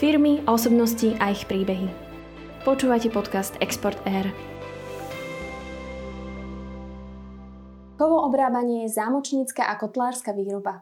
[0.00, 1.84] Firmy, osobnosti a ich príbehy.
[2.64, 4.32] Počúvate podcast Export Air.
[8.00, 10.80] Kovo obrábanie je zámočnícka a kotlárska výroba.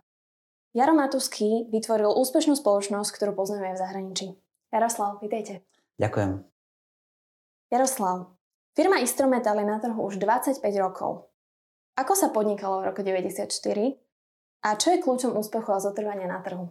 [0.70, 4.38] Jaro Matuský vytvoril úspešnú spoločnosť, ktorú poznáme v zahraničí.
[4.70, 5.66] Jaroslav, vítejte.
[5.98, 6.46] Ďakujem.
[7.74, 8.38] Jaroslav,
[8.78, 11.26] firma Istrometal je na trhu už 25 rokov.
[11.98, 13.98] Ako sa podnikalo v roku 1994
[14.62, 16.70] a čo je kľúčom úspechu a zotrvania na trhu?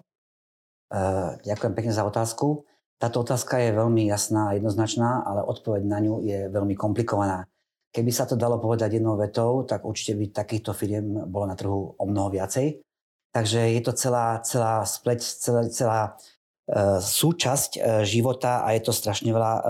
[0.88, 2.64] Uh, ďakujem pekne za otázku.
[2.98, 7.46] Táto otázka je veľmi jasná a jednoznačná, ale odpoveď na ňu je veľmi komplikovaná.
[7.92, 11.94] Keby sa to dalo povedať jednou vetou, tak určite by takýchto firiem bolo na trhu
[11.94, 12.82] o mnoho viacej.
[13.36, 16.02] Takže je to celá, celá spleť, celá, celá
[16.74, 19.64] uh, súčasť uh, života a je to strašne veľa uh,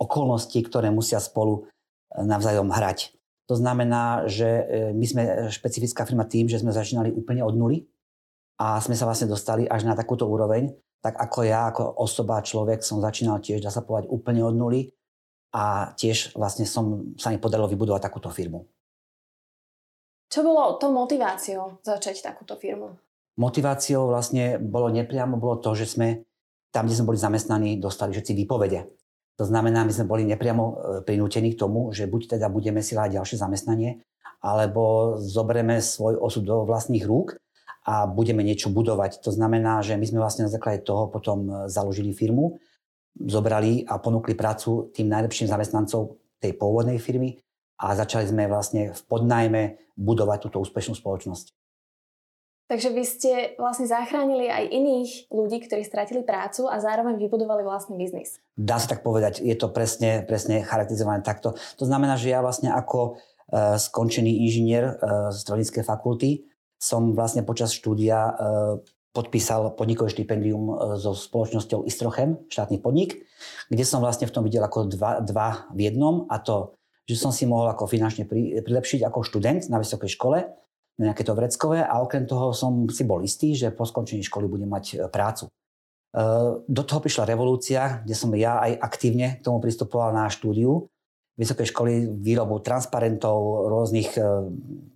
[0.00, 1.68] okolností, ktoré musia spolu
[2.16, 3.16] navzájom hrať.
[3.46, 5.22] To znamená, že e, my sme
[5.54, 7.86] špecifická firma tým, že sme začínali úplne od nuly
[8.56, 10.72] a sme sa vlastne dostali až na takúto úroveň.
[11.04, 14.90] Tak ako ja, ako osoba, človek som začínal tiež, dá sa povedať, úplne od nuly
[15.54, 18.66] a tiež vlastne som, sa mi podarilo vybudovať takúto firmu.
[20.26, 22.98] Čo bolo to motiváciou začať takúto firmu?
[23.38, 26.26] Motiváciou vlastne bolo nepriamo bolo to, že sme
[26.74, 28.80] tam, kde sme boli zamestnaní, dostali všetci výpovede.
[29.36, 32.96] To znamená, my sme boli nepriamo e, prinútení k tomu, že buď teda budeme si
[32.96, 34.00] hľadať ďalšie zamestnanie,
[34.40, 37.36] alebo zoberieme svoj osud do vlastných rúk
[37.86, 39.22] a budeme niečo budovať.
[39.22, 42.58] To znamená, že my sme vlastne na základe toho potom e, založili firmu,
[43.14, 47.38] zobrali a ponúkli prácu tým najlepším zamestnancov tej pôvodnej firmy
[47.78, 49.62] a začali sme vlastne v podnajme
[49.94, 51.54] budovať túto úspešnú spoločnosť.
[52.66, 57.94] Takže vy ste vlastne zachránili aj iných ľudí, ktorí stratili prácu a zároveň vybudovali vlastný
[57.94, 58.42] biznis.
[58.58, 61.54] Dá sa tak povedať, je to presne, presne charakterizované takto.
[61.78, 64.98] To znamená, že ja vlastne ako uh, skončený inžinier
[65.30, 66.42] z strojníckej fakulty
[66.76, 68.78] som vlastne počas štúdia uh,
[69.16, 73.24] podpísal podnikové štipendium so spoločnosťou Istrochem, štátny podnik,
[73.72, 76.76] kde som vlastne v tom videl ako dva, dva v jednom a to,
[77.08, 78.28] že som si mohol ako finančne
[78.60, 80.44] prilepšiť ako študent na vysokej škole
[80.96, 84.68] nejaké to vreckové a okrem toho som si bol istý, že po skončení školy budem
[84.68, 85.48] mať e, prácu.
[85.48, 85.50] E,
[86.64, 90.88] do toho prišla revolúcia, kde som ja aj aktívne k tomu pristupoval na štúdiu
[91.36, 91.92] vysokej školy,
[92.24, 94.20] výrobu transparentov, rôznych e,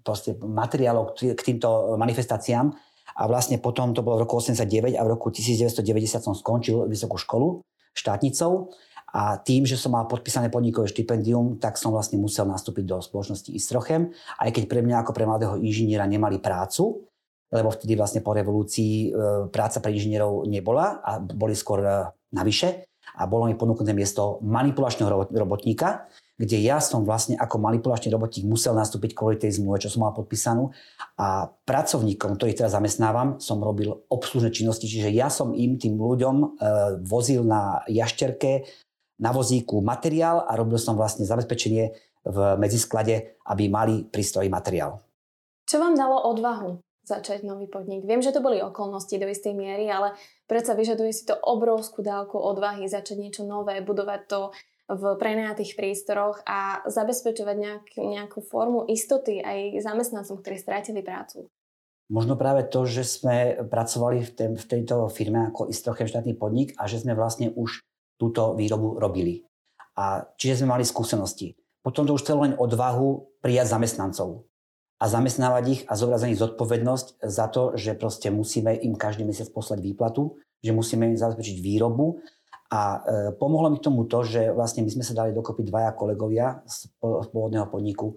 [0.01, 2.73] proste, materiálov k týmto manifestáciám.
[3.21, 7.21] A vlastne potom to bolo v roku 89 a v roku 1990 som skončil vysokú
[7.21, 7.61] školu
[7.93, 8.73] štátnicou.
[9.11, 13.51] A tým, že som mal podpísané podnikové štipendium, tak som vlastne musel nastúpiť do spoločnosti
[13.51, 17.11] Istrochem, aj keď pre mňa ako pre mladého inžiniera nemali prácu,
[17.51, 19.19] lebo vtedy vlastne po revolúcii e,
[19.51, 21.91] práca pre inžinierov nebola a boli skôr e,
[22.31, 22.87] navyše.
[23.19, 26.07] A bolo mi ponúknuté miesto manipulačného robotníka,
[26.41, 30.17] kde ja som vlastne ako manipulačný robotník musel nastúpiť kvôli tej zmluve, čo som mal
[30.17, 30.73] podpísanú
[31.21, 36.37] a pracovníkom, ktorých teraz zamestnávam, som robil obslužné činnosti, čiže ja som im, tým ľuďom,
[36.41, 36.47] e,
[37.05, 38.65] vozil na jašterke
[39.21, 41.93] na vozíku materiál a robil som vlastne zabezpečenie
[42.25, 45.05] v medzisklade, aby mali prístroj materiál.
[45.69, 48.09] Čo vám dalo odvahu začať nový podnik?
[48.09, 50.17] Viem, že to boli okolnosti do istej miery, ale
[50.49, 54.41] predsa vyžaduje si to obrovskú dávku odvahy začať niečo nové, budovať to
[54.91, 61.47] v prenajatých prístoroch a zabezpečovať nejak, nejakú formu istoty aj zamestnancom, ktorí strátili prácu.
[62.11, 66.75] Možno práve to, že sme pracovali v, tém, v tejto firme ako Istrochem štátny podnik
[66.75, 67.87] a že sme vlastne už
[68.19, 69.47] túto výrobu robili.
[69.95, 71.55] A čiže sme mali skúsenosti.
[71.87, 74.51] Potom to už chcelo len odvahu prijať zamestnancov
[75.01, 79.49] a zamestnávať ich a zobrať za zodpovednosť za to, že proste musíme im každý mesiac
[79.49, 82.21] poslať výplatu, že musíme im zabezpečiť výrobu
[82.71, 82.99] a e,
[83.35, 86.87] pomohlo mi k tomu to, že vlastne my sme sa dali dokopy dvaja kolegovia z,
[87.03, 88.15] pôvodného podniku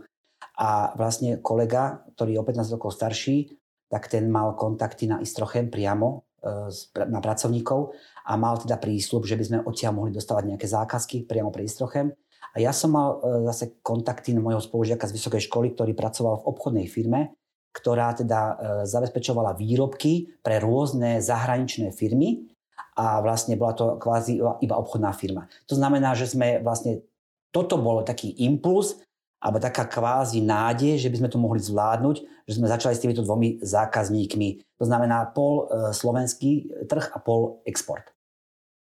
[0.54, 3.58] a vlastne kolega, ktorý je o 15 rokov starší,
[3.90, 6.70] tak ten mal kontakty na Istrochem priamo e,
[7.10, 7.98] na pracovníkov
[8.30, 12.14] a mal teda prísľub, že by sme odtiaľ mohli dostávať nejaké zákazky priamo pre Istrochem.
[12.54, 16.48] A ja som mal e, zase kontakty môjho spolužiaka z vysokej školy, ktorý pracoval v
[16.54, 17.34] obchodnej firme,
[17.74, 18.54] ktorá teda e,
[18.86, 22.53] zabezpečovala výrobky pre rôzne zahraničné firmy
[22.94, 25.50] a vlastne bola to kvázi iba obchodná firma.
[25.70, 27.02] To znamená, že sme vlastne,
[27.50, 29.02] toto bol taký impuls,
[29.44, 32.16] alebo taká kvázi nádej, že by sme to mohli zvládnuť,
[32.48, 34.80] že sme začali s týmito dvomi zákazníkmi.
[34.80, 38.08] To znamená pol e, slovenský trh a pol export.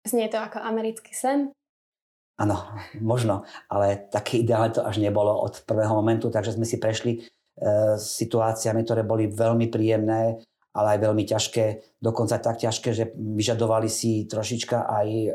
[0.03, 1.55] Znie to ako americký sen?
[2.43, 2.59] Áno,
[2.99, 7.21] možno, ale také ideálne to až nebolo od prvého momentu, takže sme si prešli e,
[7.99, 10.43] situáciami, ktoré boli veľmi príjemné,
[10.79, 11.65] ale aj veľmi ťažké,
[11.99, 15.31] dokonca tak ťažké, že vyžadovali si trošička aj e,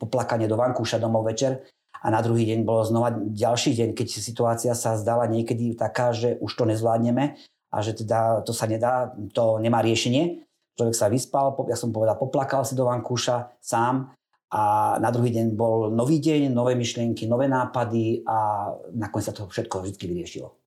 [0.00, 1.68] poplakanie do vankúša domov večer,
[2.00, 6.40] a na druhý deň bolo znova ďalší deň, keď situácia sa zdala niekedy taká, že
[6.40, 7.36] už to nezvládneme
[7.70, 10.40] a že teda to sa nedá, to nemá riešenie,
[10.80, 14.16] človek sa vyspal, ja som povedal, poplakal si do vankúša sám
[14.50, 19.44] a na druhý deň bol nový deň, nové myšlienky, nové nápady a nakoniec sa to
[19.46, 20.59] všetko vždy vyriešilo.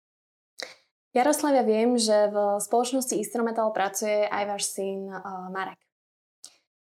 [1.13, 5.77] Jaroslav, ja viem, že v spoločnosti Istrometal pracuje aj váš syn uh, Marek.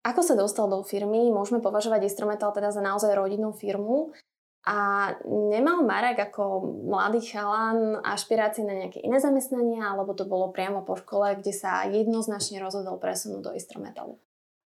[0.06, 1.34] Ako sa dostal do firmy?
[1.34, 4.14] Môžeme považovať Istrometal teda za naozaj rodinnú firmu.
[4.62, 10.86] A nemal Marek ako mladý chalan ašpirácie na nejaké iné zamestnania, alebo to bolo priamo
[10.86, 14.22] po škole, kde sa jednoznačne rozhodol presunúť do Istrometalu?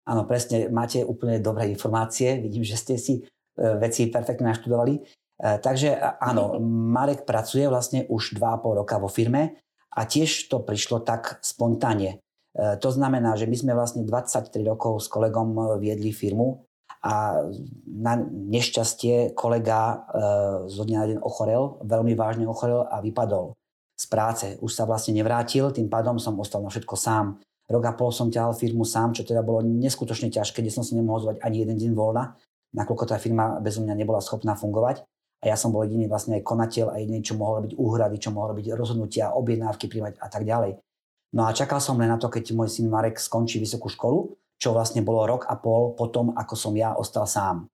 [0.05, 2.43] Áno, presne, máte úplne dobré informácie.
[2.43, 3.31] Vidím, že ste si e,
[3.79, 4.99] veci perfektne naštudovali.
[5.45, 9.61] E, takže áno, Marek pracuje vlastne už 2,5 roka vo firme
[9.93, 12.17] a tiež to prišlo tak spontánne.
[12.17, 16.65] E, to znamená, že my sme vlastne 23 rokov s kolegom viedli firmu
[17.05, 17.45] a
[17.85, 19.97] na nešťastie kolega e,
[20.73, 23.53] zo dňa na deň ochorel, veľmi vážne ochorel a vypadol
[24.01, 24.47] z práce.
[24.65, 27.45] Už sa vlastne nevrátil, tým pádom som ostal na všetko sám.
[27.69, 30.97] Rok a pol som ťahal firmu sám, čo teda bolo neskutočne ťažké, kde som si
[30.97, 32.37] nemohol zvať ani jeden deň voľna,
[32.77, 35.05] nakoľko tá firma bez mňa nebola schopná fungovať.
[35.45, 38.33] A ja som bol jediný vlastne aj konateľ a jediný, čo mohol robiť úhrady, čo
[38.33, 40.81] mohol robiť rozhodnutia, objednávky príjmať a tak ďalej.
[41.37, 44.73] No a čakal som len na to, keď môj syn Marek skončí vysokú školu čo
[44.73, 47.69] vlastne bolo rok a pol potom, ako som ja ostal sám.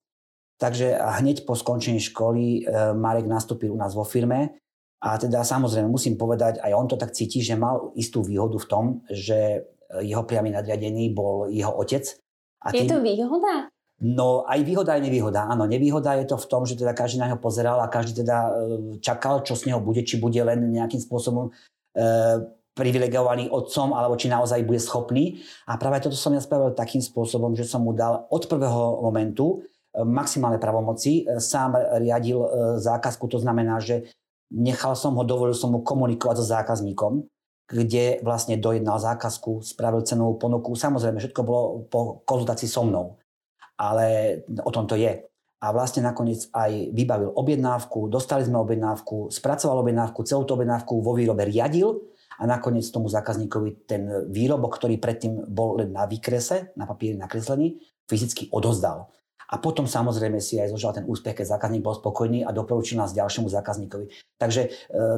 [0.60, 4.60] Takže hneď po skončení školy e, Marek nastúpil u nás vo firme
[5.00, 8.68] a teda samozrejme musím povedať, aj on to tak cíti, že mal istú výhodu v
[8.68, 9.64] tom, že
[10.04, 12.04] jeho priamy nadriadený bol jeho otec.
[12.60, 13.72] A tým, je to výhoda?
[14.00, 15.44] No aj výhoda, aj nevýhoda.
[15.44, 18.36] Áno, nevýhoda je to v tom, že teda každý na neho pozeral a každý teda
[18.48, 18.50] e,
[19.04, 22.00] čakal, čo z neho bude, či bude len nejakým spôsobom e,
[22.72, 25.44] privilegovaný otcom, alebo či naozaj bude schopný.
[25.68, 29.60] A práve toto som ja spravil takým spôsobom, že som mu dal od prvého momentu
[29.92, 31.28] e, maximálne pravomoci.
[31.28, 32.40] E, sám riadil
[32.80, 34.08] zákazku, to znamená, že
[34.48, 37.28] nechal som ho, dovolil som mu komunikovať so zákazníkom,
[37.68, 40.72] kde vlastne dojednal zákazku, spravil cenovú ponuku.
[40.72, 43.19] Samozrejme, všetko bolo po konzultácii so mnou.
[43.80, 45.24] Ale o tom to je.
[45.60, 51.12] A vlastne nakoniec aj vybavil objednávku, dostali sme objednávku, spracoval objednávku, celú tú objednávku vo
[51.12, 52.00] výrobe riadil
[52.40, 57.76] a nakoniec tomu zákazníkovi ten výrobok, ktorý predtým bol len na výkrese, na papieri nakreslený,
[58.08, 59.12] fyzicky odozdal.
[59.50, 63.10] A potom samozrejme si aj zložil ten úspech, keď zákazník bol spokojný a doporučil nás
[63.10, 64.06] ďalšiemu zákazníkovi.
[64.38, 64.68] Takže e,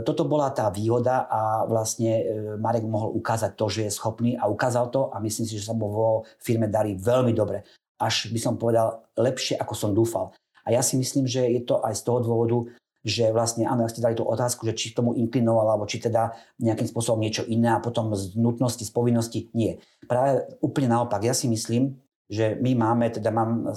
[0.09, 2.25] toto bola tá výhoda a vlastne e,
[2.56, 5.76] Marek mohol ukázať to, že je schopný a ukázal to a myslím si, že sa
[5.76, 7.61] mu vo firme darí veľmi dobre.
[8.02, 10.34] Až by som povedal lepšie, ako som dúfal.
[10.66, 12.58] A ja si myslím, že je to aj z toho dôvodu,
[13.02, 15.99] že vlastne, áno, ak ste dali tú otázku, že či k tomu inklinoval, alebo či
[15.99, 19.82] teda nejakým spôsobom niečo iné a potom z nutnosti, z povinnosti, nie.
[20.06, 21.99] Práve úplne naopak, ja si myslím,
[22.31, 23.75] že my máme, teda mám,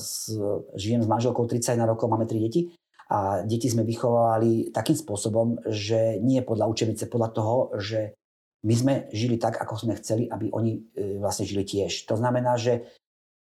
[0.77, 2.61] žijem s manželkou 31 rokov, máme tri deti
[3.09, 8.13] a deti sme vychovávali takým spôsobom, že nie podľa učebnice, podľa toho, že
[8.65, 12.09] my sme žili tak, ako sme chceli, aby oni e, vlastne žili tiež.
[12.09, 12.89] To znamená, že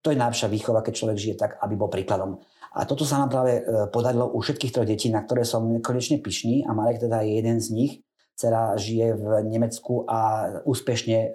[0.04, 2.44] to je najlepšia výchova, keď človek žije tak, aby bol príkladom.
[2.76, 6.20] A toto sa nám práve e, podarilo u všetkých troch detí, na ktoré som konečne
[6.20, 7.92] pyšný a Marek teda je jeden z nich.
[8.36, 11.28] Cera žije v Nemecku a úspešne e,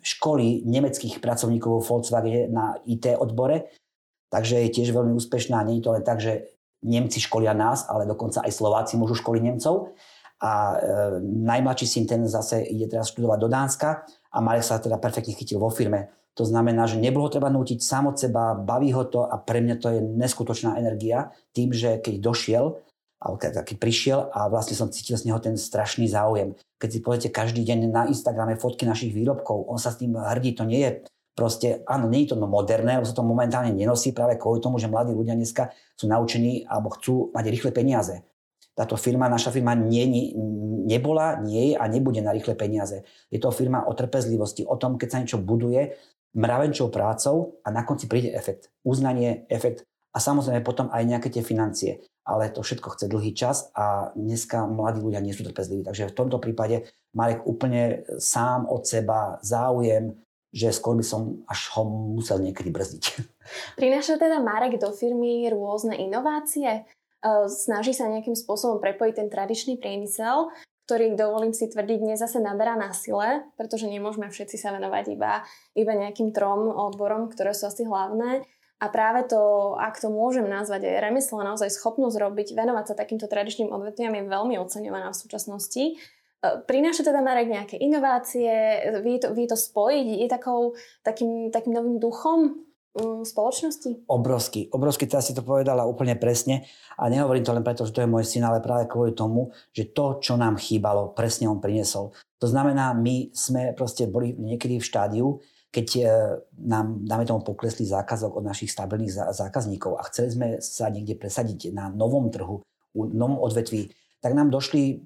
[0.00, 3.68] školy nemeckých pracovníkov vo Volkswagene na IT odbore.
[4.32, 5.60] Takže je tiež veľmi úspešná.
[5.66, 6.48] Nie je to len tak, že
[6.80, 9.92] Nemci školia nás, ale dokonca aj Slováci môžu školiť Nemcov.
[10.40, 10.76] A e,
[11.20, 15.60] najmladší syn ten zase ide teraz študovať do Dánska a Marek sa teda perfektne chytil
[15.60, 19.34] vo firme to znamená, že nebolo treba nútiť sám od seba, baví ho to a
[19.36, 22.64] pre mňa to je neskutočná energia tým, že keď došiel,
[23.20, 26.56] alebo keď, prišiel a vlastne som cítil z neho ten strašný záujem.
[26.80, 30.56] Keď si pozrite každý deň na Instagrame fotky našich výrobkov, on sa s tým hrdí,
[30.56, 30.90] to nie je
[31.36, 34.88] proste, áno, nie je to moderné, lebo sa to momentálne nenosí práve kvôli tomu, že
[34.88, 38.24] mladí ľudia dneska sú naučení alebo chcú mať rýchle peniaze.
[38.72, 40.32] Táto firma, naša firma nie, nie,
[40.88, 43.04] nebola, nie je a nebude na rýchle peniaze.
[43.28, 45.96] Je to firma o trpezlivosti, o tom, keď sa niečo buduje,
[46.34, 48.70] mravenčou prácou a na konci príde efekt.
[48.86, 52.02] Uznanie, efekt a samozrejme potom aj nejaké tie financie.
[52.26, 55.86] Ale to všetko chce dlhý čas a dneska mladí ľudia nie sú trpezliví.
[55.86, 60.14] Takže v tomto prípade Marek úplne sám od seba záujem,
[60.50, 63.04] že skôr by som až ho musel niekedy brzdiť.
[63.80, 66.70] Prináša teda Marek do firmy rôzne inovácie?
[66.70, 66.82] E,
[67.50, 70.50] snaží sa nejakým spôsobom prepojiť ten tradičný priemysel
[70.90, 75.46] ktorý, dovolím si tvrdiť, dnes zase naberá na sile, pretože nemôžeme všetci sa venovať iba,
[75.78, 78.42] iba nejakým trom odborom, ktoré sú asi hlavné.
[78.82, 79.38] A práve to,
[79.78, 84.26] ak to môžem nazvať aj remeslo, naozaj schopnosť robiť, venovať sa takýmto tradičným odvetviam je
[84.26, 85.84] veľmi oceňovaná v súčasnosti.
[85.86, 85.94] E,
[86.66, 88.50] prináša teda Marek nejaké inovácie,
[89.06, 90.74] vie to, vie to spojiť, je takou,
[91.06, 92.66] takým, takým novým duchom
[92.98, 94.10] spoločnosti?
[94.10, 96.66] Obrovský, obrovský, teraz si to povedala úplne presne
[96.98, 99.94] a nehovorím to len preto, že to je môj syn, ale práve kvôli tomu, že
[99.94, 102.10] to, čo nám chýbalo, presne on priniesol.
[102.42, 105.38] To znamená, my sme proste boli niekedy v štádiu,
[105.70, 106.02] keď e,
[106.66, 111.70] nám, dáme tomu, poklesli zákazok od našich stabilných zákazníkov a chceli sme sa niekde presadiť
[111.70, 112.58] na novom trhu,
[112.90, 114.98] v novom odvetví, tak nám došli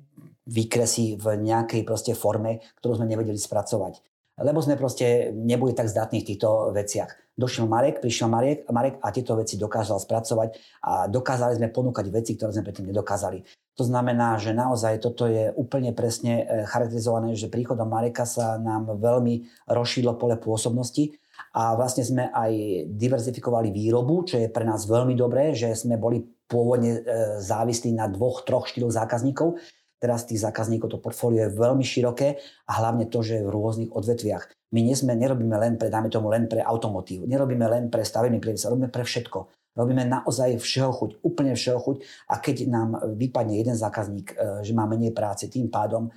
[0.48, 4.00] výkresy v nejakej proste forme, ktorú sme nevedeli spracovať.
[4.34, 7.10] Lebo sme proste neboli tak zdatní v týchto veciach.
[7.34, 10.48] Došiel Marek, prišiel Marek, Marek a tieto veci dokázal spracovať
[10.86, 13.42] a dokázali sme ponúkať veci, ktoré sme predtým nedokázali.
[13.74, 18.86] To znamená, že naozaj toto je úplne presne e, charakterizované, že príchodom Mareka sa nám
[19.02, 21.10] veľmi rozšírilo pole pôsobnosti
[21.50, 22.50] a vlastne sme aj
[22.94, 28.06] diverzifikovali výrobu, čo je pre nás veľmi dobré, že sme boli pôvodne e, závislí na
[28.06, 29.58] dvoch, troch, štyroch zákazníkov.
[30.04, 32.36] Teraz tých zákazníkov to portfólio je veľmi široké
[32.68, 34.52] a hlavne to, že je v rôznych odvetviach.
[34.76, 38.36] My nie sme, nerobíme len pre, dáme tomu, len pre automotív, nerobíme len pre stavebný
[38.36, 39.48] priemysel, robíme pre všetko.
[39.72, 41.96] Robíme naozaj všeho chuť, úplne všeho chuť
[42.30, 46.10] a keď nám vypadne jeden zákazník, e, že má menej práce, tým pádom e,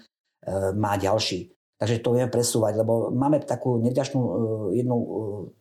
[0.76, 1.57] má ďalší.
[1.78, 4.32] Takže to vieme presúvať, lebo máme takú nevďačnú e,
[4.82, 4.98] jednu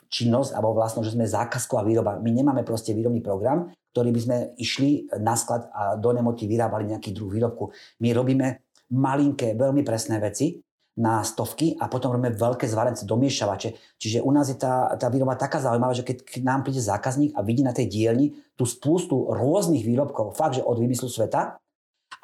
[0.08, 2.16] činnosť, alebo vlastne, že sme zákazková výroba.
[2.16, 6.88] My nemáme proste výrobný program, ktorý by sme išli na sklad a do nemoty vyrábali
[6.88, 7.68] nejaký druh výrobku.
[8.00, 8.64] My robíme
[8.96, 10.64] malinké, veľmi presné veci,
[10.96, 14.00] na stovky a potom robíme veľké zvarence, domiešavače.
[14.00, 17.36] Čiže u nás je tá, tá výroba taká zaujímavá, že keď, keď nám príde zákazník
[17.36, 21.60] a vidí na tej dielni tú spústu rôznych výrobkov, fakt, že od vymyslu sveta,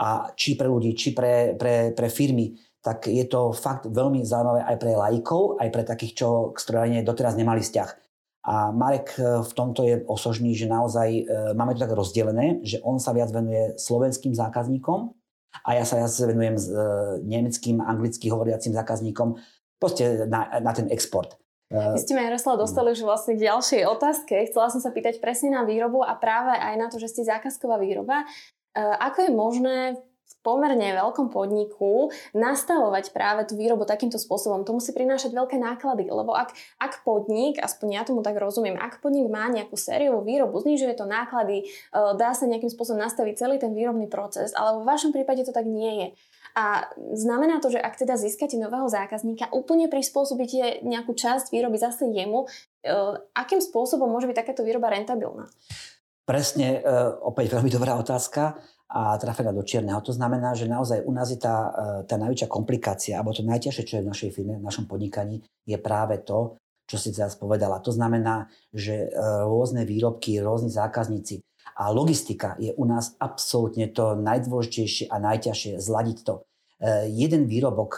[0.00, 4.66] a či pre ľudí, či pre, pre, pre firmy, tak je to fakt veľmi zaujímavé
[4.66, 7.90] aj pre lajkov, aj pre takých, čo k strojárne doteraz nemali vzťah.
[8.42, 11.22] A Marek e, v tomto je osožný, že naozaj e,
[11.54, 15.14] máme to tak rozdelené, že on sa viac venuje slovenským zákazníkom,
[15.52, 16.76] a ja sa sa venujem s e,
[17.22, 19.36] nemeckým, anglicky hovoriacim zákazníkom
[19.78, 21.36] proste na, na ten export.
[21.72, 24.34] Vy ste ma, Jaroslav, dostali už vlastne k ďalšej otázke.
[24.48, 27.80] Chcela som sa pýtať presne na výrobu a práve aj na to, že ste zákazková
[27.80, 28.28] výroba.
[28.76, 29.76] Ako je možné
[30.42, 34.66] pomerne veľkom podniku nastavovať práve tú výrobu takýmto spôsobom.
[34.66, 38.98] To musí prinášať veľké náklady, lebo ak, ak podnik, aspoň ja tomu tak rozumiem, ak
[38.98, 43.56] podnik má nejakú sériovú výrobu, znižuje to náklady, e, dá sa nejakým spôsobom nastaviť celý
[43.62, 46.08] ten výrobný proces, ale vo vašom prípade to tak nie je.
[46.52, 46.84] A
[47.16, 52.44] znamená to, že ak teda získate nového zákazníka, úplne prispôsobíte nejakú časť výroby zase jemu,
[52.44, 52.46] e,
[53.32, 55.48] akým spôsobom môže byť takáto výroba rentabilná?
[56.22, 56.94] Presne, e,
[57.24, 58.60] opäť veľmi dobrá otázka
[58.92, 60.04] a trafená do čierneho.
[60.04, 63.84] To znamená, že naozaj u nás je tá, e, tá najväčšia komplikácia, alebo to najťažšie,
[63.88, 67.80] čo je v našej firme, v našom podnikaní, je práve to, čo si teraz povedala.
[67.80, 69.16] To znamená, že e,
[69.48, 71.40] rôzne výrobky, rôzni zákazníci
[71.80, 76.34] a logistika je u nás absolútne to najdôležitejšie a najťažšie zladiť to.
[76.36, 77.96] E, jeden výrobok,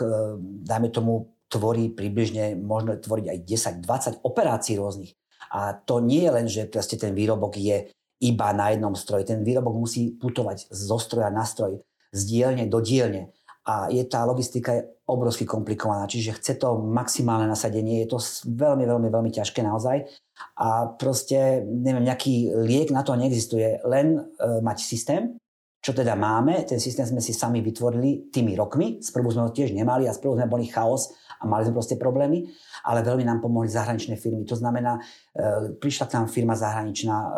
[0.62, 3.38] dajme tomu, tvorí približne, možno tvoriť aj
[3.82, 5.14] 10-20 operácií rôznych.
[5.54, 9.26] A to nie je len, že ten výrobok je iba na jednom stroji.
[9.26, 11.82] Ten výrobok musí putovať zo stroja na stroj,
[12.14, 13.34] z dielne do dielne.
[13.64, 18.84] A je tá logistika je obrovsky komplikovaná, čiže chce to maximálne nasadenie, je to veľmi,
[18.84, 20.04] veľmi, veľmi ťažké naozaj.
[20.60, 24.20] A proste, neviem, nejaký liek na to neexistuje, len e,
[24.60, 25.36] mať systém,
[25.84, 29.76] čo teda máme, ten systém sme si sami vytvorili tými rokmi, sprvu sme ho tiež
[29.76, 32.48] nemali a sprvu sme boli chaos a mali sme proste problémy,
[32.88, 34.48] ale veľmi nám pomohli zahraničné firmy.
[34.48, 37.30] To znamená, e, prišla k nám firma zahraničná, e,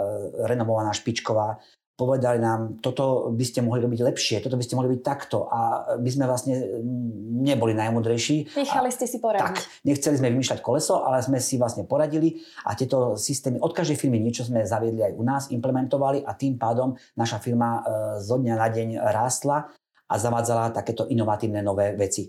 [0.47, 1.59] renovovaná, špičková,
[1.97, 5.61] povedali nám, toto by ste mohli robiť lepšie, toto by ste mohli byť takto a
[5.97, 6.55] my sme vlastne
[7.41, 8.53] neboli najmudrejší.
[8.53, 9.49] Nechali ste si poradiť.
[9.49, 9.57] Tak,
[9.89, 14.21] nechceli sme vymýšľať koleso, ale sme si vlastne poradili a tieto systémy od každej firmy
[14.21, 18.55] niečo sme zaviedli aj u nás, implementovali a tým pádom naša firma e, zo dňa
[18.61, 19.73] na deň rástla
[20.07, 22.29] a zavádzala takéto inovatívne nové veci.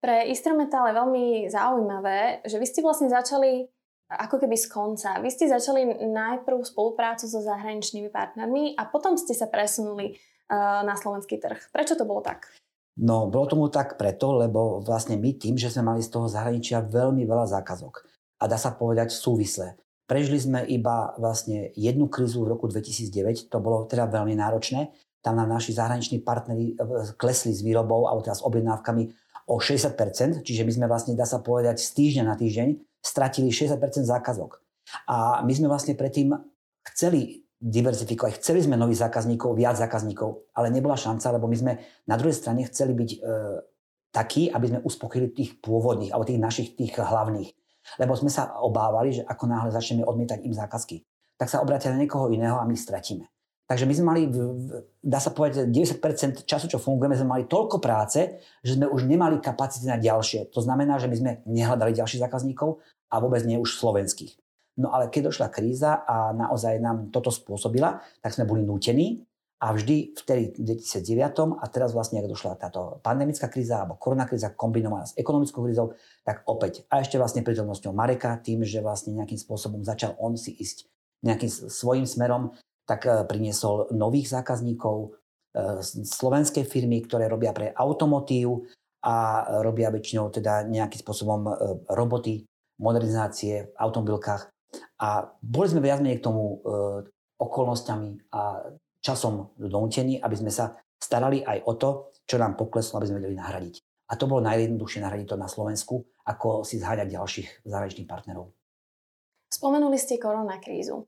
[0.00, 3.68] Pre Instrumental je veľmi zaujímavé, že vy ste vlastne začali
[4.10, 5.22] ako keby z konca.
[5.22, 10.18] Vy ste začali najprv spoluprácu so zahraničnými partnermi a potom ste sa presunuli
[10.50, 11.70] uh, na slovenský trh.
[11.70, 12.50] Prečo to bolo tak?
[12.98, 16.82] No, bolo tomu tak preto, lebo vlastne my tým, že sme mali z toho zahraničia
[16.82, 18.02] veľmi veľa zákazok
[18.42, 19.78] a dá sa povedať súvisle.
[20.10, 24.90] Prežili sme iba vlastne jednu krízu v roku 2009, to bolo teda veľmi náročné.
[25.22, 29.06] Tam nám naši zahraniční partneri e, klesli s výrobou alebo teda s objednávkami
[29.46, 33.80] o 60%, čiže my sme vlastne, dá sa povedať, z týždňa na týždeň stratili 60%
[34.04, 34.60] zákazok.
[35.08, 36.36] A my sme vlastne predtým
[36.92, 41.72] chceli diverzifikovať, chceli sme nových zákazníkov, viac zákazníkov, ale nebola šanca, lebo my sme
[42.08, 43.18] na druhej strane chceli byť e,
[44.08, 47.52] takí, aby sme uspokojili tých pôvodných, alebo tých našich, tých hlavných.
[48.00, 51.04] Lebo sme sa obávali, že ako náhle začneme odmietať im zákazky,
[51.36, 53.28] tak sa obratia na niekoho iného a my stratíme.
[53.70, 54.22] Takže my sme mali,
[54.98, 59.38] dá sa povedať, 90% času, čo fungujeme, sme mali toľko práce, že sme už nemali
[59.38, 60.50] kapacity na ďalšie.
[60.50, 62.82] To znamená, že my sme nehľadali ďalších zákazníkov
[63.14, 64.34] a vôbec nie už slovenských.
[64.74, 69.22] No ale keď došla kríza a naozaj nám toto spôsobila, tak sme boli nútení
[69.62, 74.50] a vždy vtedy v 2009 a teraz vlastne, ak došla táto pandemická kríza alebo koronakríza
[74.58, 75.94] kombinovaná s ekonomickou krízou,
[76.26, 80.58] tak opäť a ešte vlastne prítomnosťou Mareka, tým, že vlastne nejakým spôsobom začal on si
[80.58, 80.90] ísť
[81.22, 82.56] nejakým svojim smerom,
[82.90, 85.08] tak e, priniesol nových zákazníkov, e,
[86.02, 88.66] slovenské firmy, ktoré robia pre automotív
[89.06, 91.52] a robia väčšinou teda nejakým spôsobom e,
[91.94, 92.42] roboty,
[92.82, 94.50] modernizácie v automobilkách.
[94.98, 96.62] A boli sme viac menej k tomu
[97.36, 101.90] okolnostiami a časom donútení, aby sme sa starali aj o to,
[102.24, 103.74] čo nám pokleslo, aby sme vedeli nahradiť.
[104.08, 108.54] A to bolo najjednoduchšie nahradiť to na Slovensku, ako si zháňať ďalších zahraničných partnerov.
[109.50, 111.04] Spomenuli ste koronakrízu.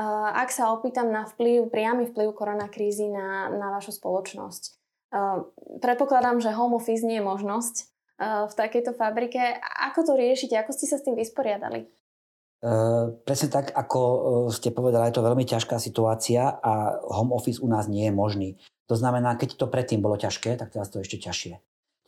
[0.00, 4.74] Ak sa opýtam na vplyv, priamy vplyv koronakrízy na, na vašu spoločnosť,
[5.78, 7.74] predpokladám, že home office nie je možnosť
[8.50, 9.38] v takejto fabrike.
[9.62, 10.58] Ako to riešite?
[10.58, 11.86] Ako ste sa s tým vysporiadali?
[12.64, 17.60] Eh, presne tak, ako eh, ste povedali, je to veľmi ťažká situácia a home office
[17.60, 18.48] u nás nie je možný.
[18.88, 21.54] To znamená, keď to predtým bolo ťažké, tak teraz to je ešte ťažšie.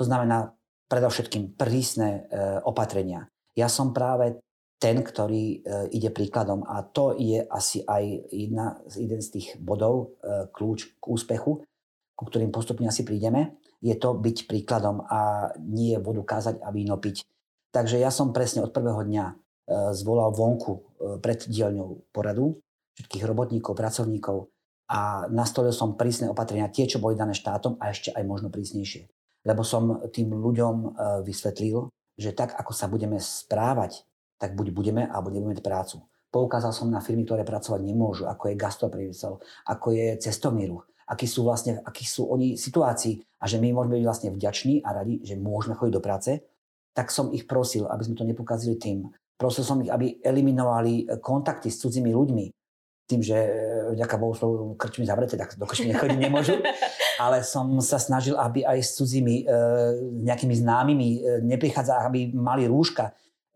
[0.00, 0.57] To znamená
[0.88, 3.28] predovšetkým prísne eh, opatrenia.
[3.52, 4.40] Ja som práve
[4.76, 10.21] ten, ktorý ide príkladom a to je asi aj jedna, jeden z tých bodov,
[10.52, 11.64] kľúč k úspechu,
[12.12, 17.00] ku ktorým postupne asi prídeme, je to byť príkladom a nie vodu kázať a víno
[17.00, 17.25] piť.
[17.73, 22.62] Takže ja som presne od prvého dňa Eh, zvolal vonku pred dielňou poradu
[22.95, 24.47] všetkých robotníkov, pracovníkov
[24.87, 29.11] a nastolil som prísne opatrenia, tie, čo boli dané štátom a ešte aj možno prísnejšie.
[29.42, 34.06] Lebo som tým ľuďom vysvetlil, že tak, ako sa budeme správať,
[34.37, 35.97] tak buď budeme, alebo nebudeme mať prácu.
[36.31, 41.25] Poukázal som na firmy, ktoré pracovať nemôžu, ako je gastropriemysel, ako je cestovný ruch, akí
[41.25, 45.25] sú vlastne, akí sú oni situácii a že my môžeme byť vlastne vďační a radi,
[45.25, 46.31] že môžeme chodiť do práce,
[46.93, 51.21] tak som ich prosil, aby sme to nepokazili tým, Prosil som ich, aby eliminovali e,
[51.21, 52.47] kontakty s cudzími ľuďmi.
[53.07, 53.50] Tým, že e,
[53.93, 56.57] vďaka Bohu sú krčmi zavreté, tak do krčmy nechodiť nemôžu.
[57.25, 59.55] Ale som sa snažil, aby aj s cudzími e,
[60.25, 63.12] nejakými známymi e, neprichádza, aby mali rúška,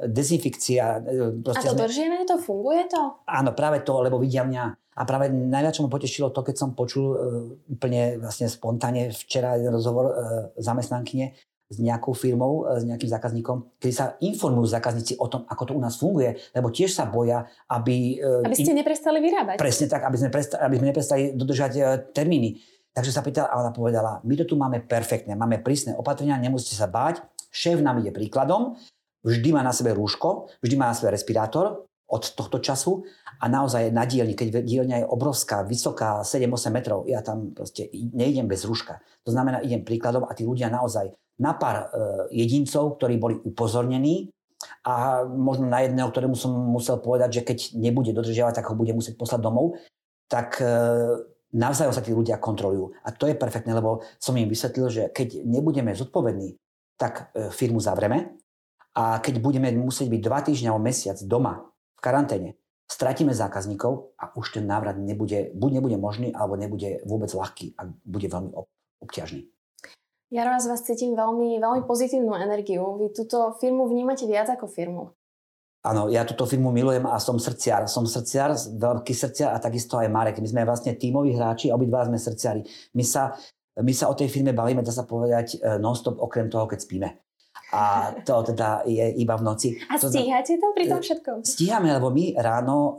[0.09, 1.03] dezinfikcia.
[1.05, 2.25] E, a to sme...
[2.25, 2.37] to?
[2.41, 3.21] Funguje to?
[3.29, 4.97] Áno, práve to, lebo vidia mňa.
[4.97, 7.17] A práve najviac, ma potešilo to, keď som počul e,
[7.73, 10.15] úplne vlastne spontánne včera jeden rozhovor e,
[10.61, 11.37] zamestnankyne,
[11.71, 15.81] s nejakou firmou, s nejakým zákazníkom, kedy sa informujú zákazníci o tom, ako to u
[15.81, 18.19] nás funguje, lebo tiež sa boja, aby...
[18.43, 19.63] Aby ste neprestali vyrábať.
[19.63, 22.59] Presne tak, aby sme, prestali, aby sme neprestali dodržať uh, termíny.
[22.91, 26.75] Takže sa pýtala a ona povedala, my to tu máme perfektne, máme prísne opatrenia, nemusíte
[26.75, 27.23] sa báť,
[27.55, 28.75] šéf nám ide príkladom,
[29.25, 33.07] vždy má na sebe rúško, vždy má na sebe respirátor od tohto času
[33.39, 38.51] a naozaj na dielni, keď dielňa je obrovská, vysoká, 7-8 metrov, ja tam proste neidem
[38.51, 38.99] bez rúška.
[39.23, 41.87] To znamená, idem príkladom a tí ľudia naozaj na pár e,
[42.43, 44.29] jedincov, ktorí boli upozornení
[44.85, 48.93] a možno na jedného, ktorému som musel povedať, že keď nebude dodržiavať, tak ho bude
[48.93, 49.79] musieť poslať domov,
[50.29, 50.67] tak e,
[51.55, 52.93] navzájom sa tí ľudia kontrolujú.
[53.07, 56.59] A to je perfektné, lebo som im vysvetlil, že keď nebudeme zodpovední,
[56.99, 58.40] tak e, firmu zavreme
[58.97, 61.63] a keď budeme musieť byť dva týždňa alebo mesiac doma
[61.95, 62.51] v karanténe,
[62.91, 67.87] stratíme zákazníkov a už ten návrat nebude, buď nebude možný, alebo nebude vôbec ľahký a
[67.87, 68.51] bude veľmi
[69.07, 69.47] obťažný.
[70.31, 72.99] Ja raz vás cítim veľmi, veľmi pozitívnu energiu.
[73.03, 75.11] Vy túto firmu vnímate viac ako firmu.
[75.81, 77.89] Áno, ja túto firmu milujem a som srdciar.
[77.91, 80.39] Som srdciar, veľký srdciar a takisto aj Marek.
[80.39, 82.63] My sme vlastne tímoví hráči, obidva sme srdciari.
[82.95, 83.35] My sa,
[83.81, 87.09] my sa o tej firme bavíme, dá sa povedať, e, non-stop, okrem toho, keď spíme.
[87.71, 89.69] A to teda je iba v noci.
[89.87, 91.47] A stíhate to pri tom všetkom?
[91.47, 92.95] Stíhame, lebo my ráno uh,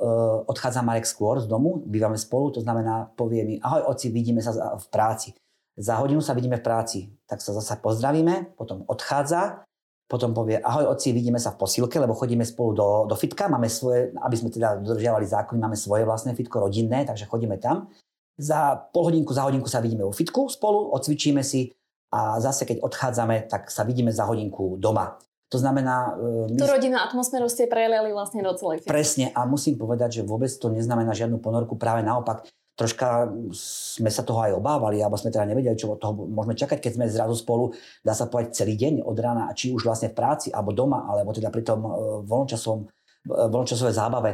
[0.47, 4.55] odchádza Marek skôr z domu, bývame spolu, to znamená, povie mi, ahoj oci, vidíme sa
[4.55, 5.35] v práci.
[5.75, 7.11] Za hodinu sa vidíme v práci.
[7.27, 9.67] Tak sa zase pozdravíme, potom odchádza,
[10.07, 13.71] potom povie, ahoj oci, vidíme sa v posilke, lebo chodíme spolu do, do fitka, máme
[13.71, 17.87] svoje, aby sme teda dodržiavali zákony, máme svoje vlastné fitko rodinné, takže chodíme tam.
[18.35, 21.71] Za pol hodinku, za hodinku sa vidíme vo fitku spolu, odcvičíme si
[22.11, 25.15] a zase keď odchádzame, tak sa vidíme za hodinku doma.
[25.51, 26.15] To znamená...
[26.15, 26.59] E, my...
[26.59, 28.91] Tú rodinnú atmosféru ste preliali vlastne do celej firmy.
[28.91, 32.47] Presne a musím povedať, že vôbec to neznamená žiadnu ponorku, práve naopak
[32.79, 36.79] troška sme sa toho aj obávali, alebo sme teda nevedeli, čo od toho môžeme čakať,
[36.79, 40.17] keď sme zrazu spolu, dá sa povedať, celý deň od rána, či už vlastne v
[40.17, 41.89] práci, alebo doma, alebo teda pri tom e,
[42.25, 42.87] voľnočasovom, e,
[43.27, 44.31] voľnočasovej zábave,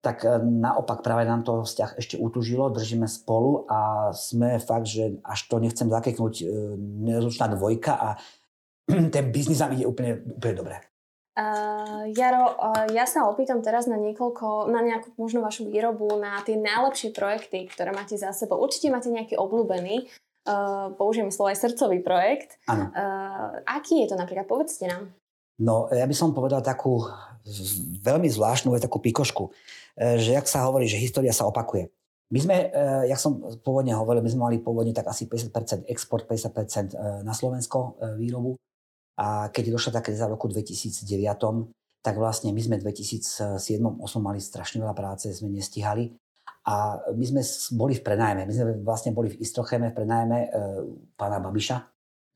[0.00, 5.18] tak e, naopak práve nám to vzťah ešte utužilo, držíme spolu a sme fakt, že
[5.26, 6.46] až to nechcem zakeknúť,
[7.06, 8.08] nezlučná dvojka a
[9.14, 10.76] ten biznis nám ide úplne, úplne dobre.
[11.38, 16.42] Uh, Jaro, uh, ja sa opýtam teraz na niekoľko, na nejakú možno vašu výrobu, na
[16.42, 18.58] tie najlepšie projekty, ktoré máte za sebou.
[18.58, 20.10] Určite máte nejaký obľúbený,
[20.50, 22.58] uh, použijem slovo aj srdcový projekt.
[22.66, 24.50] Uh, aký je to napríklad?
[24.50, 25.14] Povedzte nám.
[25.58, 27.02] No, ja by som povedal takú
[28.02, 29.50] veľmi zvláštnu, takú pikošku,
[29.98, 31.90] že jak sa hovorí, že história sa opakuje.
[32.28, 32.56] My sme,
[33.08, 37.96] jak som pôvodne hovoril, my sme mali pôvodne tak asi 50% export, 50% na Slovensko
[38.20, 38.60] výrobu.
[39.18, 41.08] A keď došla tá kríza v roku 2009,
[42.04, 46.14] tak vlastne my sme v 2007-2008 mali strašne veľa práce, sme nestihali.
[46.68, 47.42] A my sme
[47.74, 48.44] boli v prenajme.
[48.44, 50.48] My sme vlastne boli v Istrocheme v prenajme e,
[51.16, 51.76] pána Babiša,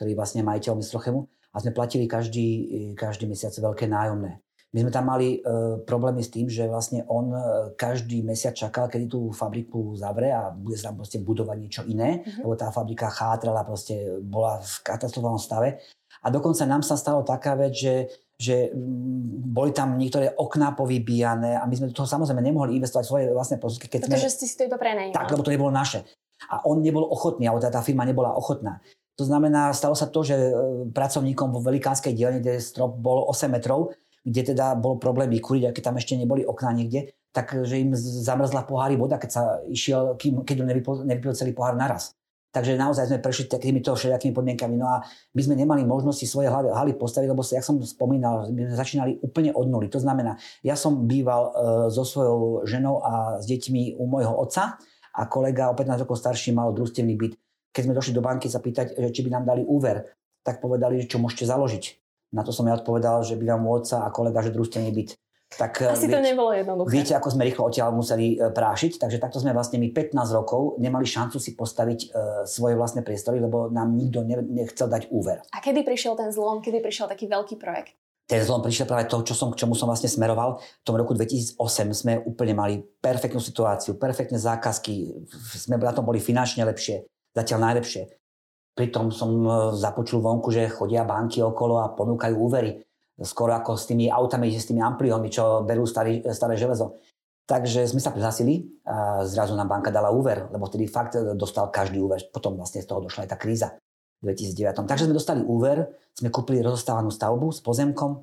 [0.00, 1.20] ktorý je vlastne majiteľom Istrochemu.
[1.52, 2.48] A sme platili každý,
[2.96, 4.40] každý mesiac veľké nájomné.
[4.72, 5.38] My sme tam mali e,
[5.84, 7.40] problémy s tým, že vlastne on e,
[7.76, 12.24] každý mesiac čakal, kedy tú fabriku zavre a bude sa tam proste budovať niečo iné,
[12.24, 12.40] mm-hmm.
[12.40, 15.76] lebo tá fabrika chátrala, proste bola v katastrofálnom stave.
[16.24, 18.08] A dokonca nám sa stalo taká vec, že
[18.42, 23.04] že mm, boli tam niektoré okná povybíjane a my sme do toho samozrejme nemohli investovať
[23.06, 24.02] svoje vlastné prostriedky.
[24.02, 24.36] Keď Pretože sme...
[24.42, 25.14] ste si to iba prenajímali.
[25.14, 26.02] Tak, lebo to nebolo naše.
[26.50, 28.82] A on nebol ochotný, alebo tá firma nebola ochotná.
[29.20, 30.52] To znamená, stalo sa to, že e,
[30.88, 33.92] pracovníkom vo velikánskej dielni, kde strop bol 8 metrov,
[34.24, 37.92] kde teda bol problém vykúriť, a keď tam ešte neboli okná niekde, tak že im
[37.96, 42.16] zamrzla pohári voda, keď sa išiel, keď nevypil, nevypil celý pohár naraz.
[42.52, 44.76] Takže naozaj sme prešli takýmito všelijakými podmienkami.
[44.76, 45.00] No a
[45.32, 49.56] my sme nemali možnosti svoje haly postaviť, lebo jak som spomínal, my sme začínali úplne
[49.56, 49.88] od nuly.
[49.88, 51.50] To znamená, ja som býval e,
[51.88, 54.76] so svojou ženou a s deťmi u môjho otca
[55.16, 57.41] a kolega o 15 rokov starší mal družstevný byt.
[57.72, 60.04] Keď sme došli do banky sa pýtať, že či by nám dali úver,
[60.44, 61.84] tak povedali, že čo môžete založiť.
[62.32, 65.16] Na to som ja odpovedal, že bývam u otca a kolega, že družstevný byt.
[65.52, 66.88] Tak, Asi viete, to nebolo jednoduché.
[66.88, 70.80] Viete, ako sme rýchlo odtiaľ museli e, prášiť, takže takto sme vlastne my 15 rokov
[70.80, 72.10] nemali šancu si postaviť uh,
[72.48, 75.44] svoje vlastné priestory, lebo nám nikto ne, nechcel dať úver.
[75.52, 77.92] A kedy prišiel ten zlom, kedy prišiel taký veľký projekt?
[78.24, 80.56] Ten zlom prišiel práve to, čo som, k čomu som vlastne smeroval.
[80.56, 81.60] V tom roku 2008
[81.92, 85.20] sme úplne mali perfektnú situáciu, perfektné zákazky,
[85.52, 88.08] sme na tom boli finančne lepšie, zatiaľ najlepšie.
[88.72, 92.80] Pritom som e, započul vonku, že chodia banky okolo a ponúkajú úvery
[93.20, 96.98] skoro ako s tými autami, s tými ampliónmi, čo berú starý, staré železo.
[97.44, 102.00] Takže sme sa prihlásili a zrazu nám banka dala úver, lebo vtedy fakt dostal každý
[102.00, 102.22] úver.
[102.30, 103.68] Potom vlastne z toho došla aj tá kríza
[104.22, 104.86] v 2009.
[104.86, 108.22] Takže sme dostali úver, sme kúpili rozostávanú stavbu s pozemkom,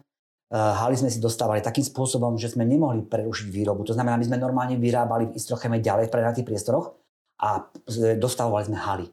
[0.50, 3.86] haly sme si dostávali takým spôsobom, že sme nemohli prerušiť výrobu.
[3.86, 6.96] To znamená, my sme normálne vyrábali v Istrocheme ďalej v prenatých priestoroch
[7.40, 7.72] a
[8.20, 9.08] dostavovali sme haly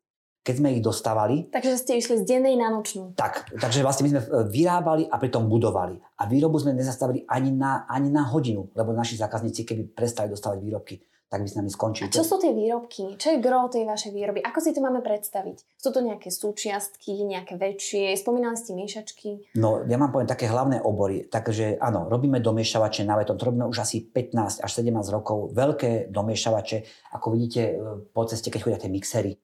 [0.46, 1.50] keď sme ich dostávali.
[1.50, 3.18] Takže ste išli z dennej na nočnú.
[3.18, 5.98] Tak, takže vlastne my sme e, vyrábali a pritom budovali.
[6.22, 10.62] A výrobu sme nezastavili ani na, ani na hodinu, lebo naši zákazníci, keby prestali dostávať
[10.62, 12.06] výrobky, tak by s nami skončili.
[12.06, 13.18] A čo sú tie výrobky?
[13.18, 14.46] Čo je gro tej vašej výroby?
[14.46, 15.58] Ako si to máme predstaviť?
[15.74, 18.14] Sú to nejaké súčiastky, nejaké väčšie?
[18.14, 19.58] Spomínali ste miešačky?
[19.58, 21.26] No, ja mám poviem také hlavné obory.
[21.26, 23.34] Takže áno, robíme domiešavače na vetom.
[23.34, 25.50] To robíme už asi 15 až 17 rokov.
[25.50, 27.74] Veľké domiešavače, ako vidíte e,
[28.14, 29.34] po ceste, keď chodia tie mixery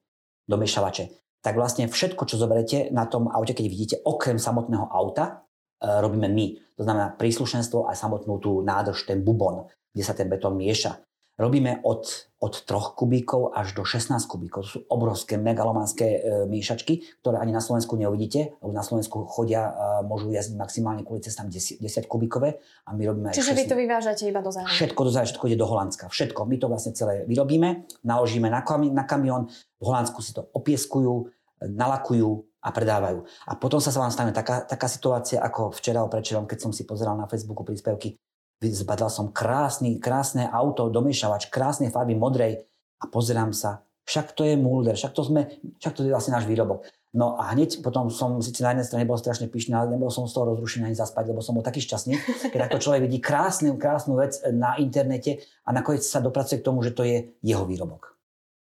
[0.46, 1.04] domiešavače.
[1.42, 5.42] Tak vlastne všetko, čo zoberete na tom aute, keď vidíte, okrem samotného auta,
[5.82, 6.78] e, robíme my.
[6.78, 11.02] To znamená príslušenstvo a samotnú tú nádrž, ten bubon, kde sa ten betón mieša.
[11.42, 12.06] Robíme od,
[12.38, 14.62] od 3 kubíkov až do 16 kubíkov.
[14.62, 19.74] To sú obrovské megalomanské e, míšačky, ktoré ani na Slovensku neuvidíte, lebo na Slovensku chodia,
[19.74, 23.58] e, môžu jazdiť maximálne kvôli cestám 10, 10 kubíkové a my robíme Čiže 16.
[23.58, 24.78] vy to vyvážate iba do zahraničia?
[24.78, 26.04] Všetko do zahraničia, všetko ide do Holandska.
[26.14, 26.40] Všetko.
[26.46, 29.50] My to vlastne celé vyrobíme, naložíme na, kami, na kamión,
[29.82, 31.26] v Holandsku si to opieskujú,
[31.58, 32.30] nalakujú
[32.62, 33.26] a predávajú.
[33.50, 36.70] A potom sa sa vám stane taká, taká situácia, ako včera o prečerom, keď som
[36.70, 38.14] si pozeral na Facebooku príspevky
[38.62, 42.62] Zbadal som krásny, krásne auto, domiešavač, krásnej farby modrej
[43.02, 45.50] a pozerám sa, však to je Mulder, však to, sme,
[45.82, 46.86] však to je vlastne náš výrobok.
[47.12, 50.24] No a hneď potom som síce na jednej strane bol strašne pyšný, ale nebol som
[50.24, 52.14] z toho rozrušený ani zaspať, lebo som bol taký šťastný,
[52.54, 56.80] keď ako človek vidí krásnu, krásnu vec na internete a nakoniec sa dopracuje k tomu,
[56.80, 58.11] že to je jeho výrobok.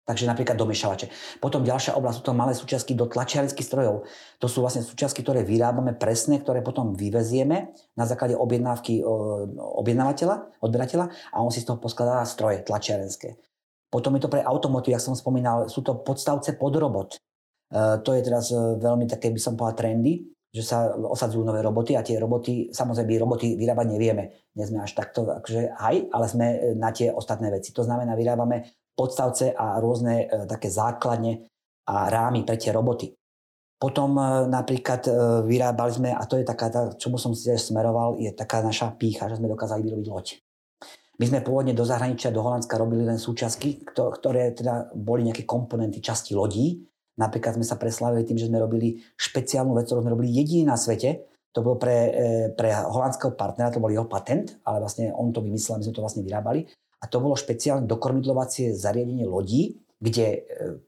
[0.02, 1.38] Takže napríklad domiešavače.
[1.38, 4.02] Potom ďalšia oblasť sú to malé súčiastky do tlačiarenských strojov.
[4.42, 8.98] To sú vlastne súčiastky, ktoré vyrábame presne, ktoré potom vyvezieme na základe objednávky
[9.78, 13.38] objednávateľa, odberateľa a on si z toho poskladá stroje tlačiarenské.
[13.92, 17.14] Potom je to pre automotív, jak som spomínal, sú to podstavce pod robot.
[17.14, 21.60] E, to je teraz e, veľmi také, by som povedal, trendy, že sa osadzujú nové
[21.60, 24.24] roboty a tie roboty, samozrejme roboty vyrábať nevieme.
[24.56, 27.72] Nie sme až takto, akože aj, ale sme na tie ostatné veci.
[27.76, 31.48] To znamená, vyrábame podstavce a rôzne e, také základne
[31.88, 33.12] a rámy pre tie roboty.
[33.80, 35.12] Potom e, napríklad e,
[35.48, 39.28] vyrábali sme, a to je taká, tá, čomu som si smeroval, je taká naša pícha,
[39.32, 40.26] že sme dokázali vyrobiť loď.
[41.20, 46.02] My sme pôvodne do zahraničia, do Holandska robili len súčiastky, ktoré teda boli nejaké komponenty
[46.02, 46.82] časti lodí.
[47.20, 50.80] Napríklad sme sa preslávili tým, že sme robili špeciálnu vec, ktorú sme robili jediný na
[50.80, 51.28] svete.
[51.52, 52.10] To bolo pre,
[52.56, 56.00] pre holandského partnera, to bol jeho patent, ale vlastne on to vymyslel, my sme to
[56.00, 56.64] vlastne vyrábali
[57.02, 60.38] a to bolo špeciálne dokormidlovacie zariadenie lodí, kde e,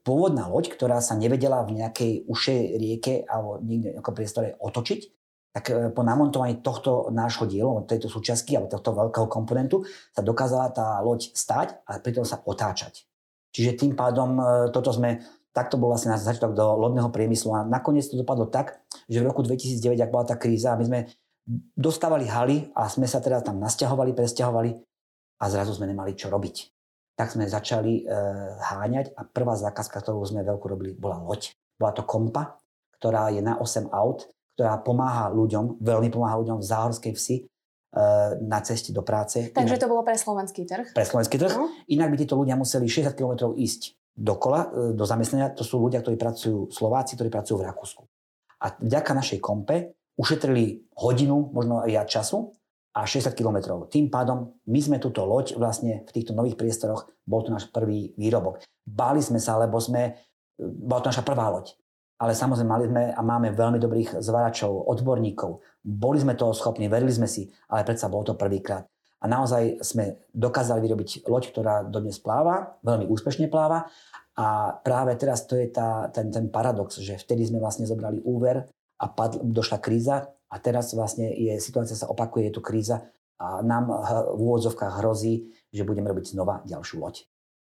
[0.07, 5.01] pôvodná loď, ktorá sa nevedela v nejakej ušej rieke alebo niekde ako priestore otočiť,
[5.55, 10.71] tak e, po namontovaní tohto nášho dielu, tejto súčiastky alebo tohto veľkého komponentu sa dokázala
[10.71, 13.07] tá loď stať a pritom sa otáčať.
[13.55, 14.43] Čiže tým pádom e,
[14.75, 15.23] toto sme,
[15.55, 19.31] takto bol vlastne na začiatok do lodného priemyslu a nakoniec to dopadlo tak, že v
[19.31, 21.01] roku 2009, ak bola tá kríza, my sme
[21.79, 24.94] dostávali haly a sme sa teda tam nasťahovali, presťahovali
[25.45, 26.57] a zrazu sme nemali čo robiť.
[27.15, 28.05] Tak sme začali e,
[28.59, 31.53] háňať a prvá zákazka, ktorú sme veľkú robili, bola loď.
[31.77, 32.57] Bola to kompa,
[32.97, 34.25] ktorá je na 8 aut,
[34.57, 37.43] ktorá pomáha ľuďom, veľmi pomáha ľuďom v záhorskej vsi e,
[38.41, 39.53] na ceste do práce.
[39.53, 40.97] Takže Inak, to bolo pre slovenský trh?
[40.97, 41.53] Pre slovenský trh.
[41.55, 41.69] No.
[41.93, 45.53] Inak by títo ľudia museli 60 km ísť dokola, e, do zamestnania.
[45.55, 48.03] To sú ľudia, ktorí pracujú, Slováci, ktorí pracujú v Rakúsku.
[48.65, 52.55] A vďaka našej kompe ušetrili hodinu, možno aj času
[52.95, 53.83] a 60 km.
[53.91, 58.15] Tým pádom my sme túto loď vlastne v týchto nových priestoroch, bol to náš prvý
[58.15, 58.63] výrobok.
[58.87, 60.15] Báli sme sa, lebo sme,
[60.59, 61.75] bola to naša prvá loď.
[62.23, 65.59] Ale samozrejme mali sme a máme veľmi dobrých zvaračov, odborníkov.
[65.83, 68.87] Boli sme toho schopní, verili sme si, ale predsa bolo to prvýkrát.
[69.19, 73.91] A naozaj sme dokázali vyrobiť loď, ktorá dodnes pláva, veľmi úspešne pláva.
[74.39, 78.69] A práve teraz to je tá, ten, ten paradox, že vtedy sme vlastne zobrali úver
[79.01, 83.11] a padl, došla kríza a teraz vlastne je, situácia sa opakuje, je tu kríza
[83.43, 83.91] a nám
[84.39, 87.27] v úvodzovkách hrozí, že budeme robiť znova ďalšiu loď.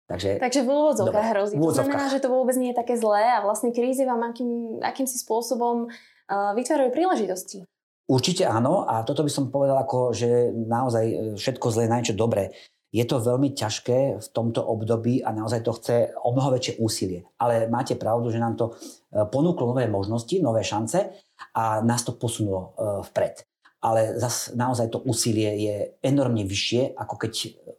[0.07, 1.55] Takže, Takže v úvodzovkách hrozí.
[1.57, 1.83] V úvodzovkách.
[1.83, 5.19] To znamená, že to vôbec nie je také zlé a vlastne krízy vám akým, akýmsi
[5.19, 7.67] spôsobom uh, vytvárajú príležitosti.
[8.07, 12.15] Určite áno a toto by som povedal ako, že naozaj e, všetko zlé na niečo
[12.15, 12.55] dobré.
[12.95, 17.27] Je to veľmi ťažké v tomto období a naozaj to chce o mnoho väčšie úsilie.
[17.35, 18.79] Ale máte pravdu, že nám to
[19.11, 21.19] e, ponúklo nové možnosti, nové šance
[21.55, 23.45] a nás to posunulo e, vpred.
[23.81, 27.33] Ale zase naozaj to úsilie je enormne vyššie, ako keď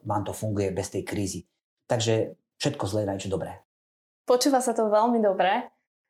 [0.06, 1.50] vám to funguje bez tej krízy.
[1.90, 3.62] Takže všetko zlé je niečo dobré.
[4.28, 5.68] Počúva sa to veľmi dobre.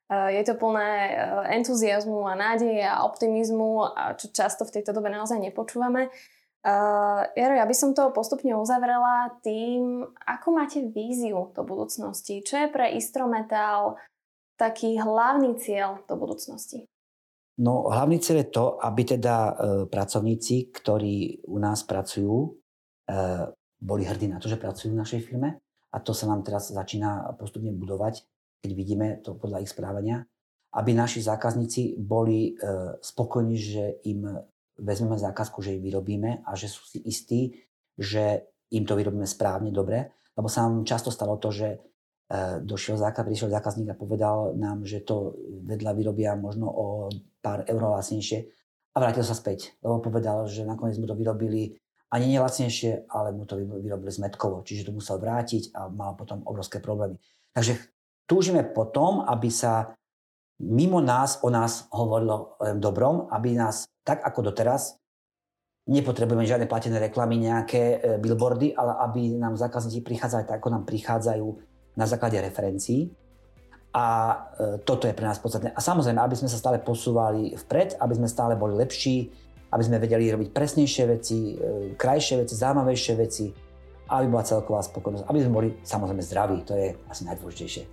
[0.08, 1.16] E, je to plné
[1.56, 6.12] entuziasmu a nádeje a optimizmu, čo často v tejto dobe naozaj nepočúvame.
[7.38, 12.44] Jaro, ja by som to postupne uzavrela tým, ako máte víziu do budúcnosti.
[12.44, 13.96] Čo je pre Istrometal
[14.60, 16.90] taký hlavný cieľ do budúcnosti?
[17.58, 19.52] No, hlavný cieľ je to, aby teda e,
[19.90, 22.50] pracovníci, ktorí u nás pracujú, e,
[23.82, 25.58] boli hrdí na to, že pracujú v našej firme.
[25.90, 28.22] A to sa nám teraz začína postupne budovať,
[28.62, 30.30] keď vidíme to podľa ich správania.
[30.70, 34.30] Aby naši zákazníci boli e, spokojní, že im
[34.78, 37.58] vezmeme zákazku, že ich vyrobíme a že sú si istí,
[37.98, 40.14] že im to vyrobíme správne, dobre.
[40.38, 41.78] Lebo sa nám často stalo to, že e,
[42.62, 45.34] došiel zákaz, prišiel zákazník a povedal nám, že to
[45.66, 47.10] vedľa vyrobia možno o
[47.48, 48.52] pár eur lacnejšie
[48.92, 51.80] a vrátil sa späť, lebo povedal, že nakoniec mu to vyrobili
[52.12, 56.84] ani nelacnejšie, ale mu to vyrobili zmetkovo, čiže to musel vrátiť a mal potom obrovské
[56.84, 57.16] problémy.
[57.56, 57.80] Takže
[58.28, 59.96] túžime potom, aby sa
[60.60, 65.00] mimo nás o nás hovorilo len dobrom, aby nás tak ako doteraz
[65.88, 70.84] nepotrebujeme žiadne platené reklamy, nejaké e, billboardy, ale aby nám zákazníci prichádzali tak, ako nám
[70.84, 71.48] prichádzajú
[71.96, 73.08] na základe referencií.
[73.98, 74.38] A e,
[74.86, 75.74] toto je pre nás podstatné.
[75.74, 79.34] A samozrejme, aby sme sa stále posúvali vpred, aby sme stále boli lepší,
[79.74, 83.50] aby sme vedeli robiť presnejšie veci, e, krajšie veci, zaujímavejšie veci,
[84.14, 87.84] aby bola celková spokojnosť, aby sme boli samozrejme zdraví, to je asi najdôležitejšie.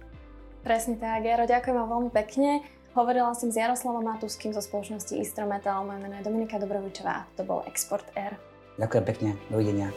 [0.60, 2.60] Presne tak, Jaro, ďakujem vám veľmi pekne.
[2.94, 7.66] Hovorila som s Jaroslavom Matuským zo spoločnosti Istrometal, moje meno je Dominika Dobrovičová, to bol
[7.66, 8.38] Export Air.
[8.78, 9.90] Ďakujem pekne, dovidenia.